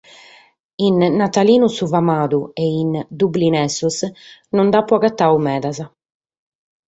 [0.87, 3.97] In “Natalinu su famadu” e in “Dublinesos”
[4.53, 5.77] no nd’apo agatadu medas.